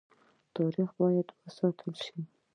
[0.55, 2.15] تاریخ باید وساتل شي